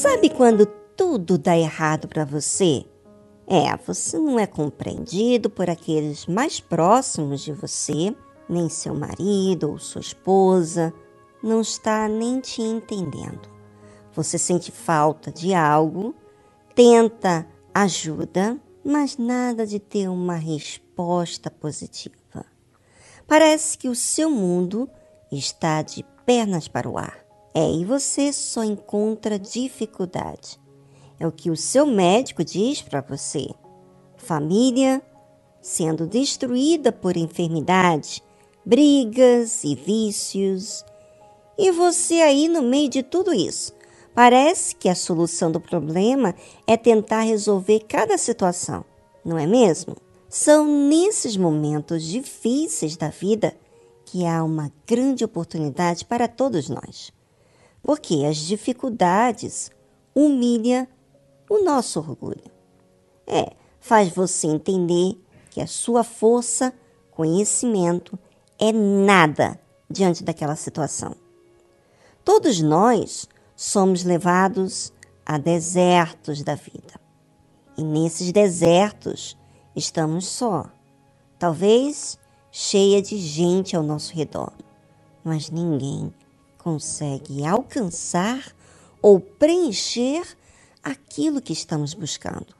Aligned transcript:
Sabe 0.00 0.30
quando 0.30 0.64
tudo 0.96 1.36
dá 1.36 1.58
errado 1.58 2.08
para 2.08 2.24
você? 2.24 2.86
É, 3.46 3.76
você 3.86 4.18
não 4.18 4.40
é 4.40 4.46
compreendido 4.46 5.50
por 5.50 5.68
aqueles 5.68 6.24
mais 6.24 6.58
próximos 6.58 7.42
de 7.42 7.52
você, 7.52 8.16
nem 8.48 8.70
seu 8.70 8.94
marido 8.94 9.72
ou 9.72 9.78
sua 9.78 10.00
esposa 10.00 10.90
não 11.42 11.60
está 11.60 12.08
nem 12.08 12.40
te 12.40 12.62
entendendo. 12.62 13.46
Você 14.14 14.38
sente 14.38 14.72
falta 14.72 15.30
de 15.30 15.52
algo, 15.52 16.14
tenta 16.74 17.46
ajuda, 17.74 18.58
mas 18.82 19.18
nada 19.18 19.66
de 19.66 19.78
ter 19.78 20.08
uma 20.08 20.36
resposta 20.36 21.50
positiva. 21.50 22.46
Parece 23.26 23.76
que 23.76 23.86
o 23.90 23.94
seu 23.94 24.30
mundo 24.30 24.88
está 25.30 25.82
de 25.82 26.02
pernas 26.24 26.68
para 26.68 26.88
o 26.88 26.96
ar. 26.96 27.29
É, 27.54 27.70
e 27.72 27.84
você 27.84 28.32
só 28.32 28.62
encontra 28.62 29.38
dificuldade. 29.38 30.60
É 31.18 31.26
o 31.26 31.32
que 31.32 31.50
o 31.50 31.56
seu 31.56 31.84
médico 31.86 32.44
diz 32.44 32.80
para 32.80 33.00
você. 33.00 33.48
Família 34.16 35.02
sendo 35.60 36.06
destruída 36.06 36.90
por 36.90 37.16
enfermidade, 37.16 38.22
brigas 38.64 39.62
e 39.64 39.74
vícios. 39.74 40.84
E 41.58 41.70
você 41.70 42.22
aí 42.22 42.48
no 42.48 42.62
meio 42.62 42.88
de 42.88 43.02
tudo 43.02 43.32
isso. 43.32 43.72
Parece 44.14 44.74
que 44.74 44.88
a 44.88 44.94
solução 44.94 45.52
do 45.52 45.60
problema 45.60 46.34
é 46.66 46.76
tentar 46.76 47.20
resolver 47.20 47.80
cada 47.80 48.18
situação, 48.18 48.84
não 49.24 49.38
é 49.38 49.46
mesmo? 49.46 49.96
São 50.28 50.66
nesses 50.88 51.36
momentos 51.36 52.04
difíceis 52.04 52.96
da 52.96 53.08
vida 53.08 53.54
que 54.04 54.26
há 54.26 54.42
uma 54.42 54.72
grande 54.86 55.24
oportunidade 55.24 56.04
para 56.04 56.26
todos 56.26 56.68
nós. 56.68 57.12
Porque 57.82 58.24
as 58.24 58.36
dificuldades 58.36 59.70
humilham 60.14 60.86
o 61.48 61.64
nosso 61.64 61.98
orgulho. 61.98 62.50
É, 63.26 63.52
faz 63.80 64.08
você 64.10 64.46
entender 64.46 65.20
que 65.50 65.60
a 65.60 65.66
sua 65.66 66.04
força, 66.04 66.72
conhecimento 67.10 68.18
é 68.58 68.72
nada 68.72 69.58
diante 69.88 70.22
daquela 70.22 70.54
situação. 70.54 71.14
Todos 72.24 72.60
nós 72.60 73.28
somos 73.56 74.04
levados 74.04 74.92
a 75.24 75.38
desertos 75.38 76.42
da 76.42 76.54
vida. 76.54 77.00
E 77.76 77.82
nesses 77.82 78.30
desertos 78.30 79.36
estamos 79.74 80.26
só, 80.26 80.66
talvez 81.38 82.18
cheia 82.52 83.00
de 83.00 83.16
gente 83.16 83.74
ao 83.74 83.82
nosso 83.82 84.12
redor, 84.14 84.52
mas 85.24 85.50
ninguém 85.50 86.12
consegue 86.70 87.44
alcançar 87.44 88.54
ou 89.02 89.18
preencher 89.18 90.22
aquilo 90.80 91.40
que 91.40 91.52
estamos 91.52 91.94
buscando. 91.94 92.54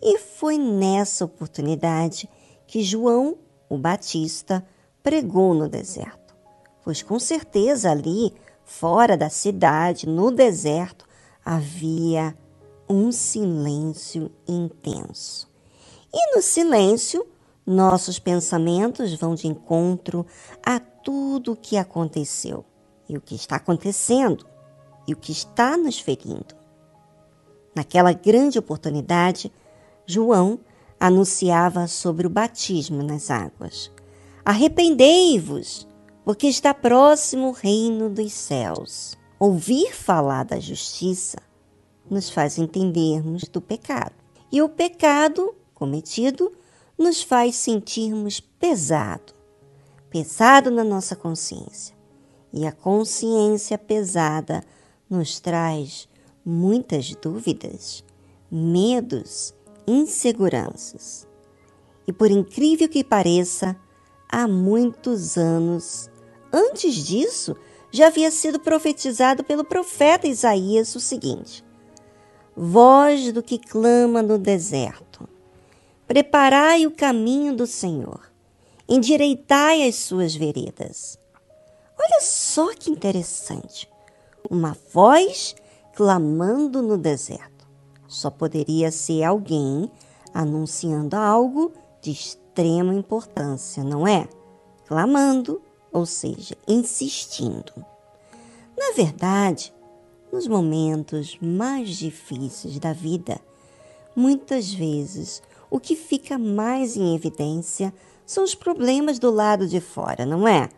E 0.00 0.16
foi 0.18 0.56
nessa 0.56 1.26
oportunidade 1.26 2.26
que 2.66 2.82
João, 2.82 3.36
o 3.68 3.76
Batista, 3.76 4.66
pregou 5.02 5.52
no 5.52 5.68
deserto. 5.68 6.34
Pois 6.82 7.02
com 7.02 7.18
certeza 7.18 7.90
ali, 7.90 8.32
fora 8.64 9.14
da 9.14 9.28
cidade, 9.28 10.08
no 10.08 10.30
deserto, 10.30 11.06
havia 11.44 12.34
um 12.88 13.12
silêncio 13.12 14.30
intenso. 14.46 15.50
E 16.10 16.34
no 16.34 16.40
silêncio, 16.40 17.26
nossos 17.66 18.18
pensamentos 18.18 19.12
vão 19.12 19.34
de 19.34 19.46
encontro 19.46 20.24
a 20.64 20.80
tudo 20.80 21.52
o 21.52 21.56
que 21.56 21.76
aconteceu 21.76 22.64
e 23.08 23.16
o 23.16 23.20
que 23.20 23.34
está 23.34 23.56
acontecendo 23.56 24.46
e 25.06 25.12
o 25.12 25.16
que 25.16 25.32
está 25.32 25.76
nos 25.76 25.98
ferindo. 25.98 26.54
Naquela 27.74 28.12
grande 28.12 28.58
oportunidade, 28.58 29.52
João 30.06 30.60
anunciava 30.98 31.86
sobre 31.86 32.26
o 32.26 32.30
batismo 32.30 33.02
nas 33.02 33.30
águas. 33.30 33.90
Arrependei-vos, 34.44 35.86
porque 36.24 36.46
está 36.46 36.74
próximo 36.74 37.48
o 37.48 37.52
reino 37.52 38.10
dos 38.10 38.32
céus. 38.32 39.16
Ouvir 39.38 39.94
falar 39.94 40.44
da 40.44 40.58
justiça 40.58 41.38
nos 42.10 42.28
faz 42.30 42.58
entendermos 42.58 43.44
do 43.44 43.60
pecado. 43.60 44.14
E 44.50 44.60
o 44.62 44.68
pecado 44.68 45.54
cometido 45.74 46.50
nos 46.98 47.22
faz 47.22 47.54
sentirmos 47.54 48.40
pesado, 48.40 49.32
pesado 50.10 50.70
na 50.70 50.82
nossa 50.82 51.14
consciência. 51.14 51.97
E 52.52 52.66
a 52.66 52.72
consciência 52.72 53.76
pesada 53.76 54.62
nos 55.08 55.40
traz 55.40 56.08
muitas 56.44 57.14
dúvidas, 57.14 58.04
medos, 58.50 59.54
inseguranças. 59.86 61.26
E 62.06 62.12
por 62.12 62.30
incrível 62.30 62.88
que 62.88 63.04
pareça, 63.04 63.76
há 64.28 64.48
muitos 64.48 65.36
anos, 65.36 66.10
antes 66.52 66.94
disso, 66.94 67.54
já 67.90 68.06
havia 68.08 68.30
sido 68.30 68.60
profetizado 68.60 69.42
pelo 69.44 69.64
profeta 69.64 70.26
Isaías 70.26 70.94
o 70.94 71.00
seguinte: 71.00 71.64
Voz 72.56 73.32
do 73.32 73.42
que 73.42 73.58
clama 73.58 74.22
no 74.22 74.38
deserto, 74.38 75.28
preparai 76.06 76.86
o 76.86 76.90
caminho 76.90 77.54
do 77.54 77.66
Senhor, 77.66 78.30
endireitai 78.88 79.86
as 79.86 79.96
suas 79.96 80.34
veredas. 80.34 81.17
Olha 82.00 82.20
só 82.20 82.74
que 82.74 82.90
interessante! 82.90 83.88
Uma 84.48 84.76
voz 84.92 85.54
clamando 85.94 86.80
no 86.80 86.96
deserto. 86.96 87.66
Só 88.06 88.30
poderia 88.30 88.90
ser 88.90 89.24
alguém 89.24 89.90
anunciando 90.32 91.16
algo 91.16 91.72
de 92.00 92.12
extrema 92.12 92.94
importância, 92.94 93.82
não 93.82 94.06
é? 94.06 94.28
Clamando, 94.86 95.60
ou 95.92 96.06
seja, 96.06 96.56
insistindo. 96.66 97.72
Na 98.76 98.92
verdade, 98.92 99.74
nos 100.32 100.46
momentos 100.46 101.36
mais 101.40 101.90
difíceis 101.90 102.78
da 102.78 102.92
vida, 102.92 103.40
muitas 104.14 104.72
vezes 104.72 105.42
o 105.70 105.80
que 105.80 105.96
fica 105.96 106.38
mais 106.38 106.96
em 106.96 107.14
evidência 107.14 107.92
são 108.24 108.44
os 108.44 108.54
problemas 108.54 109.18
do 109.18 109.30
lado 109.30 109.66
de 109.66 109.80
fora, 109.80 110.24
não 110.24 110.46
é? 110.46 110.68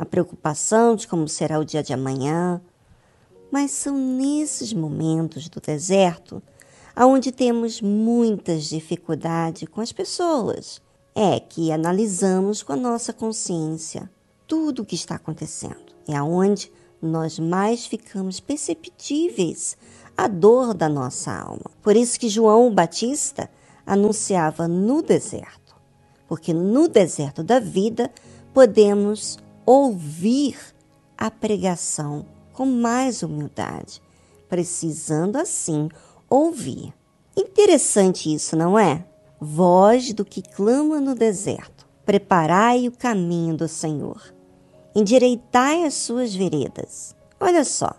A 0.00 0.06
preocupação 0.06 0.96
de 0.96 1.06
como 1.06 1.28
será 1.28 1.58
o 1.58 1.64
dia 1.64 1.82
de 1.82 1.92
amanhã, 1.92 2.58
mas 3.52 3.70
são 3.72 3.98
nesses 3.98 4.72
momentos 4.72 5.46
do 5.50 5.60
deserto 5.60 6.42
onde 6.96 7.30
temos 7.30 7.82
muitas 7.82 8.64
dificuldades 8.64 9.68
com 9.68 9.82
as 9.82 9.92
pessoas. 9.92 10.80
É 11.14 11.38
que 11.38 11.70
analisamos 11.70 12.62
com 12.62 12.72
a 12.72 12.76
nossa 12.76 13.12
consciência 13.12 14.10
tudo 14.46 14.80
o 14.80 14.86
que 14.86 14.94
está 14.94 15.16
acontecendo. 15.16 15.92
É 16.08 16.16
aonde 16.16 16.72
nós 17.02 17.38
mais 17.38 17.84
ficamos 17.84 18.40
perceptíveis 18.40 19.76
à 20.16 20.26
dor 20.26 20.72
da 20.72 20.88
nossa 20.88 21.30
alma. 21.30 21.70
Por 21.82 21.94
isso 21.94 22.18
que 22.18 22.30
João 22.30 22.74
Batista 22.74 23.50
anunciava 23.84 24.66
no 24.66 25.02
deserto, 25.02 25.76
porque 26.26 26.54
no 26.54 26.88
deserto 26.88 27.42
da 27.42 27.60
vida 27.60 28.10
podemos 28.54 29.38
ouvir 29.72 30.58
a 31.16 31.30
pregação 31.30 32.26
com 32.52 32.66
mais 32.66 33.22
humildade, 33.22 34.02
precisando 34.48 35.36
assim 35.36 35.88
ouvir. 36.28 36.92
Interessante 37.36 38.34
isso, 38.34 38.56
não 38.56 38.76
é? 38.76 39.06
Voz 39.40 40.12
do 40.12 40.24
que 40.24 40.42
clama 40.42 41.00
no 41.00 41.14
deserto. 41.14 41.86
Preparai 42.04 42.88
o 42.88 42.90
caminho 42.90 43.56
do 43.56 43.68
Senhor. 43.68 44.34
Endireitai 44.92 45.84
as 45.84 45.94
suas 45.94 46.34
veredas. 46.34 47.14
Olha 47.38 47.62
só, 47.62 47.92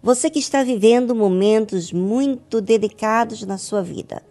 você 0.00 0.30
que 0.30 0.38
está 0.38 0.62
vivendo 0.62 1.12
momentos 1.12 1.92
muito 1.92 2.60
delicados 2.60 3.42
na 3.42 3.58
sua 3.58 3.82
vida, 3.82 4.22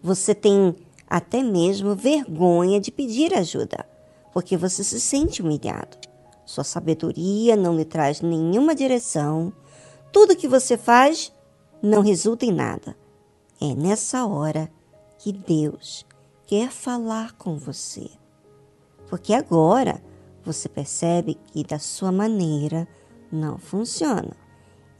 você 0.00 0.36
tem 0.36 0.76
até 1.10 1.42
mesmo 1.42 1.96
vergonha 1.96 2.80
de 2.80 2.92
pedir 2.92 3.34
ajuda, 3.34 3.84
porque 4.32 4.56
você 4.56 4.84
se 4.84 5.00
sente 5.00 5.42
humilhado. 5.42 6.11
Sua 6.44 6.64
sabedoria 6.64 7.56
não 7.56 7.76
lhe 7.76 7.84
traz 7.84 8.20
nenhuma 8.20 8.74
direção. 8.74 9.52
Tudo 10.12 10.36
que 10.36 10.48
você 10.48 10.76
faz 10.76 11.32
não 11.82 12.02
resulta 12.02 12.44
em 12.44 12.52
nada. 12.52 12.96
É 13.60 13.74
nessa 13.74 14.26
hora 14.26 14.70
que 15.18 15.32
Deus 15.32 16.04
quer 16.46 16.70
falar 16.70 17.32
com 17.32 17.56
você. 17.56 18.10
Porque 19.08 19.32
agora 19.32 20.02
você 20.44 20.68
percebe 20.68 21.38
que 21.46 21.62
da 21.64 21.78
sua 21.78 22.10
maneira 22.10 22.88
não 23.30 23.58
funciona. 23.58 24.36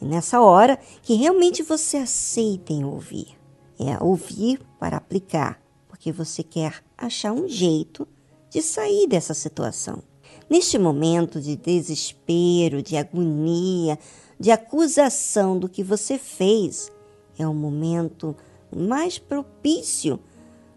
É 0.01 0.05
nessa 0.05 0.41
hora 0.41 0.79
que 1.03 1.15
realmente 1.15 1.63
você 1.63 1.99
aceita 1.99 2.73
em 2.73 2.85
ouvir. 2.85 3.37
É 3.79 4.03
ouvir 4.03 4.61
para 4.79 4.97
aplicar, 4.97 5.61
porque 5.89 6.13
você 6.13 6.43
quer 6.43 6.83
achar 6.97 7.33
um 7.33 7.49
jeito 7.49 8.07
de 8.49 8.63
sair 8.63 9.09
dessa 9.09 9.35
situação. 9.35 10.03
Neste 10.53 10.79
momento 10.79 11.41
de 11.41 11.57
desespero, 11.57 12.83
de 12.83 12.95
agonia, 12.95 13.99
de 14.39 14.51
acusação 14.51 15.59
do 15.59 15.67
que 15.67 15.83
você 15.83 16.19
fez, 16.19 16.93
é 17.39 17.49
o 17.49 17.55
momento 17.55 18.37
mais 18.71 19.19
propício 19.19 20.21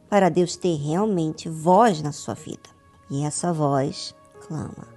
para 0.09 0.29
Deus 0.29 0.55
ter 0.55 0.77
realmente 0.77 1.49
voz 1.49 2.01
na 2.01 2.13
sua 2.13 2.35
vida. 2.35 2.69
E 3.11 3.25
essa 3.25 3.51
voz 3.51 4.15
clama. 4.47 4.87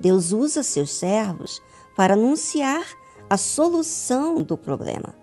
Deus 0.00 0.32
usa 0.32 0.64
seus 0.64 0.90
servos 0.90 1.62
para 1.94 2.14
anunciar 2.14 2.84
a 3.30 3.36
solução 3.36 4.42
do 4.42 4.58
problema, 4.58 5.14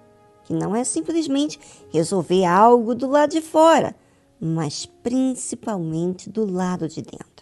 que 0.46 0.54
não 0.54 0.74
é 0.74 0.86
simplesmente 0.86 1.60
resolver 1.90 2.46
algo 2.46 2.96
do 2.96 3.10
lado 3.10 3.32
de 3.32 3.42
fora, 3.42 3.94
mas 4.40 4.86
principalmente 4.86 6.30
do 6.30 6.50
lado 6.50 6.88
de 6.88 7.02
dentro. 7.02 7.37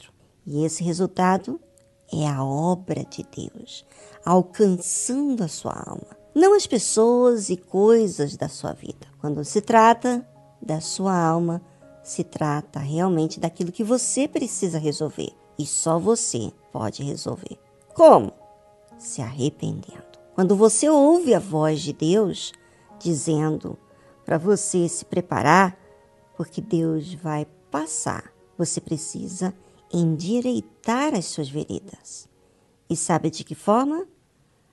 E 0.45 0.63
esse 0.63 0.83
resultado 0.83 1.59
é 2.13 2.27
a 2.27 2.43
obra 2.43 3.03
de 3.03 3.25
Deus, 3.35 3.85
alcançando 4.23 5.43
a 5.43 5.47
sua 5.47 5.73
alma, 5.73 6.15
não 6.35 6.55
as 6.55 6.67
pessoas 6.67 7.49
e 7.49 7.57
coisas 7.57 8.37
da 8.37 8.47
sua 8.47 8.73
vida. 8.73 9.07
Quando 9.19 9.43
se 9.43 9.61
trata 9.61 10.27
da 10.61 10.79
sua 10.79 11.17
alma, 11.17 11.61
se 12.03 12.23
trata 12.23 12.79
realmente 12.79 13.39
daquilo 13.39 13.71
que 13.71 13.83
você 13.83 14.27
precisa 14.27 14.77
resolver 14.77 15.31
e 15.57 15.65
só 15.65 15.97
você 15.97 16.51
pode 16.71 17.01
resolver. 17.03 17.57
Como? 17.93 18.31
Se 18.97 19.21
arrependendo. 19.21 20.03
Quando 20.35 20.55
você 20.55 20.89
ouve 20.89 21.33
a 21.33 21.39
voz 21.39 21.81
de 21.81 21.93
Deus 21.93 22.51
dizendo 22.99 23.77
para 24.25 24.37
você 24.37 24.87
se 24.87 25.05
preparar, 25.05 25.77
porque 26.35 26.61
Deus 26.61 27.13
vai 27.13 27.47
passar, 27.71 28.31
você 28.57 28.81
precisa 28.81 29.53
endireitar 29.97 31.13
as 31.15 31.25
suas 31.25 31.49
veredas. 31.49 32.27
E 32.89 32.95
sabe 32.95 33.29
de 33.29 33.43
que 33.43 33.55
forma? 33.55 34.05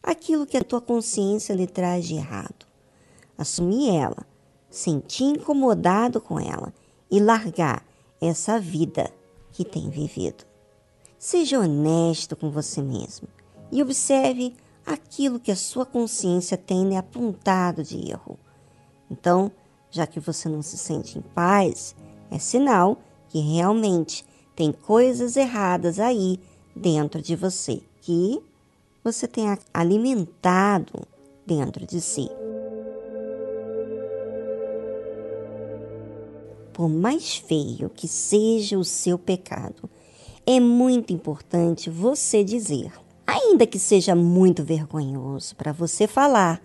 Aquilo 0.03 0.47
que 0.47 0.57
a 0.57 0.65
tua 0.65 0.81
consciência 0.81 1.55
lhe 1.55 1.67
traz 1.67 2.07
de 2.07 2.15
errado. 2.15 2.67
Assumir 3.39 3.95
ela, 3.95 4.27
sentir 4.69 5.25
incomodado 5.25 6.21
com 6.21 6.39
ela 6.39 6.75
e 7.11 7.21
largar 7.21 7.85
essa 8.21 8.59
vida 8.59 9.13
que 9.53 9.65
tem 9.65 9.89
vivido. 9.91 10.45
Seja 11.19 11.61
honesto 11.61 12.35
com 12.35 12.51
você 12.51 12.83
mesmo 12.83 13.29
e 13.71 13.83
observe 13.83 14.55
aquilo 14.85 15.39
que 15.39 15.53
a 15.53 15.57
sua 15.57 15.87
consciência 15.87 16.57
tem 16.57 16.89
lhe 16.89 16.97
apontado 16.97 17.85
de 17.85 18.11
erro. 18.11 18.39
Então, 19.11 19.53
já 19.91 20.07
que 20.07 20.19
você 20.19 20.49
não 20.49 20.63
se 20.63 20.77
sente 20.77 21.19
em 21.19 21.23
paz, 21.23 21.95
é 22.31 22.39
sinal 22.39 22.99
que 23.29 23.39
realmente 23.39 24.25
tem 24.55 24.73
coisas 24.73 25.37
erradas 25.37 25.99
aí 25.99 26.39
dentro 26.75 27.21
de 27.21 27.37
você 27.37 27.81
que 28.01 28.43
você 29.05 29.27
tem 29.27 29.47
alimentado 29.73 31.07
dentro 31.47 31.87
de 31.87 32.01
si. 32.01 32.29
Por 36.73 36.89
mais 36.89 37.37
feio 37.37 37.91
que 37.91 38.09
seja 38.09 38.79
o 38.79 38.85
seu 38.85 39.19
pecado, 39.19 39.91
é 40.47 40.59
muito 40.59 41.13
importante 41.13 41.91
você 41.91 42.43
dizer, 42.43 42.93
ainda 43.27 43.67
que 43.67 43.79
seja 43.79 44.15
muito 44.15 44.65
vergonhoso 44.65 45.55
para 45.55 45.73
você 45.73 46.07
falar, 46.07 46.63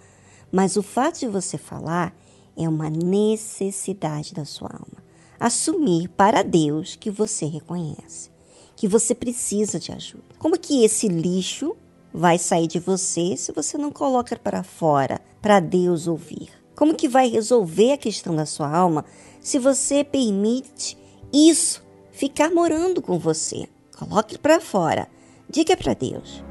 mas 0.52 0.78
o 0.78 0.84
fato 0.84 1.20
de 1.20 1.28
você 1.28 1.58
falar 1.58 2.16
é 2.56 2.68
uma 2.68 2.90
necessidade 2.90 4.34
da 4.34 4.46
sua 4.46 4.70
alma. 4.70 4.97
Assumir 5.40 6.10
para 6.10 6.44
Deus 6.44 6.96
que 6.96 7.12
você 7.12 7.46
reconhece, 7.46 8.32
que 8.76 8.88
você 8.88 9.14
precisa 9.14 9.80
de 9.80 9.92
ajuda. 9.92 10.24
Como 10.40 10.58
que 10.58 10.84
esse 10.84 11.08
lixo 11.08 11.76
vai 12.14 12.38
sair 12.38 12.68
de 12.68 12.80
você 12.80 13.38
se 13.38 13.52
você 13.52 13.78
não 13.78 13.92
coloca 13.92 14.36
para 14.38 14.64
fora 14.64 15.22
para 15.42 15.60
Deus 15.60 16.08
ouvir? 16.08 16.50
Como 16.76 16.96
que 16.96 17.08
vai 17.08 17.28
resolver 17.28 17.94
a 17.94 17.98
questão 17.98 18.36
da 18.36 18.46
sua 18.46 18.70
alma 18.70 19.06
se 19.40 19.60
você 19.60 20.04
permite 20.04 20.98
isso 21.34 21.84
ficar 22.12 22.50
morando 22.52 23.02
com 23.02 23.20
você. 23.20 23.68
Coloque 23.98 24.38
para 24.38 24.60
fora. 24.60 25.08
Diga 25.50 25.78
para 25.78 25.94
Deus. 25.94 26.44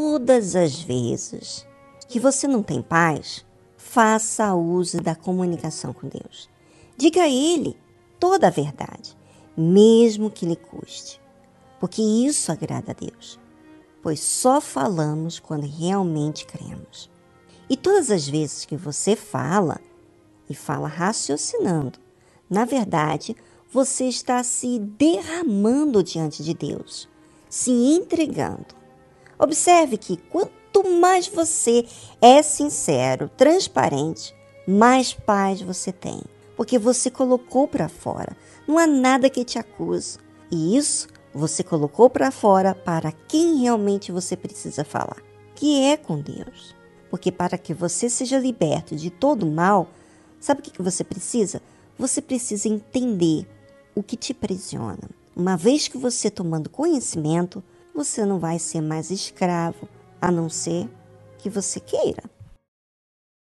Todas 0.00 0.54
as 0.54 0.80
vezes 0.80 1.66
que 2.06 2.20
você 2.20 2.46
não 2.46 2.62
tem 2.62 2.80
paz, 2.80 3.44
faça 3.76 4.54
uso 4.54 5.00
da 5.00 5.14
comunicação 5.14 5.92
com 5.92 6.08
Deus. 6.08 6.48
Diga 6.96 7.22
a 7.22 7.28
Ele 7.28 7.76
toda 8.20 8.46
a 8.46 8.50
verdade, 8.50 9.16
mesmo 9.56 10.30
que 10.30 10.46
lhe 10.46 10.56
custe, 10.56 11.20
porque 11.80 12.00
isso 12.00 12.52
agrada 12.52 12.92
a 12.92 12.94
Deus 12.94 13.38
pois 14.02 14.20
só 14.20 14.60
falamos 14.60 15.38
quando 15.38 15.66
realmente 15.66 16.46
cremos. 16.46 17.10
E 17.68 17.76
todas 17.76 18.10
as 18.10 18.26
vezes 18.26 18.64
que 18.64 18.76
você 18.76 19.14
fala, 19.14 19.80
e 20.48 20.54
fala 20.54 20.88
raciocinando, 20.88 21.98
na 22.48 22.64
verdade, 22.64 23.36
você 23.70 24.06
está 24.06 24.42
se 24.42 24.78
derramando 24.78 26.02
diante 26.02 26.42
de 26.42 26.54
Deus, 26.54 27.06
se 27.50 27.70
entregando. 27.70 28.77
Observe 29.38 29.96
que 29.96 30.16
quanto 30.16 30.88
mais 31.00 31.28
você 31.28 31.86
é 32.20 32.42
sincero, 32.42 33.30
transparente, 33.36 34.34
mais 34.66 35.12
paz 35.14 35.62
você 35.62 35.92
tem, 35.92 36.20
porque 36.56 36.78
você 36.78 37.10
colocou 37.10 37.68
para 37.68 37.88
fora. 37.88 38.36
Não 38.66 38.78
há 38.78 38.86
nada 38.86 39.30
que 39.30 39.44
te 39.44 39.58
acuse. 39.58 40.18
E 40.50 40.76
isso 40.76 41.08
você 41.32 41.62
colocou 41.62 42.10
para 42.10 42.30
fora 42.30 42.74
para 42.74 43.12
quem 43.12 43.58
realmente 43.58 44.10
você 44.10 44.36
precisa 44.36 44.84
falar, 44.84 45.22
que 45.54 45.84
é 45.84 45.96
com 45.96 46.20
Deus. 46.20 46.74
Porque 47.10 47.30
para 47.30 47.56
que 47.56 47.72
você 47.72 48.08
seja 48.10 48.38
liberto 48.38 48.96
de 48.96 49.08
todo 49.08 49.46
mal, 49.46 49.88
sabe 50.40 50.60
o 50.60 50.62
que 50.62 50.82
você 50.82 51.04
precisa? 51.04 51.62
Você 51.98 52.20
precisa 52.20 52.68
entender 52.68 53.46
o 53.94 54.02
que 54.02 54.16
te 54.16 54.32
aprisiona. 54.32 55.08
Uma 55.34 55.56
vez 55.56 55.88
que 55.88 55.96
você 55.96 56.30
tomando 56.30 56.68
conhecimento, 56.68 57.62
você 57.98 58.24
não 58.24 58.38
vai 58.38 58.60
ser 58.60 58.80
mais 58.80 59.10
escravo, 59.10 59.88
a 60.20 60.30
não 60.30 60.48
ser 60.48 60.88
que 61.36 61.50
você 61.50 61.80
queira. 61.80 62.22